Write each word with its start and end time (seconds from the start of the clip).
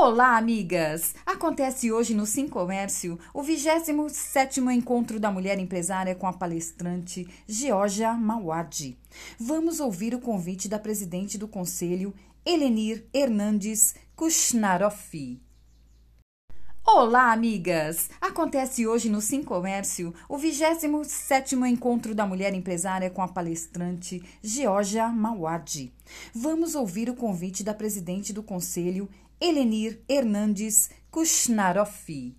Olá, 0.00 0.38
amigas! 0.38 1.12
Acontece 1.26 1.90
hoje 1.90 2.14
no 2.14 2.24
Sim 2.24 2.46
Comércio 2.46 3.18
o 3.34 3.42
27º 3.42 4.72
Encontro 4.72 5.18
da 5.18 5.28
Mulher 5.28 5.58
Empresária 5.58 6.14
com 6.14 6.28
a 6.28 6.32
palestrante 6.32 7.26
Georgia 7.48 8.12
Mawad. 8.12 8.96
Vamos 9.40 9.80
ouvir 9.80 10.14
o 10.14 10.20
convite 10.20 10.68
da 10.68 10.78
presidente 10.78 11.36
do 11.36 11.48
Conselho, 11.48 12.14
Elenir 12.46 13.06
Hernandes 13.12 13.96
Kushnaroffi. 14.14 15.47
Olá, 17.00 17.32
amigas! 17.32 18.10
Acontece 18.20 18.84
hoje 18.84 19.08
no 19.08 19.20
Sim 19.20 19.40
Comércio 19.40 20.12
o 20.28 20.36
27º 20.36 21.64
Encontro 21.64 22.12
da 22.12 22.26
Mulher 22.26 22.52
Empresária 22.52 23.08
com 23.08 23.22
a 23.22 23.28
palestrante 23.28 24.20
Georgia 24.42 25.06
Mawad. 25.06 25.92
Vamos 26.34 26.74
ouvir 26.74 27.08
o 27.08 27.14
convite 27.14 27.62
da 27.62 27.72
presidente 27.72 28.32
do 28.32 28.42
Conselho, 28.42 29.08
Elenir 29.40 30.00
Hernandes 30.08 30.90
Kushnaroffi. 31.08 32.36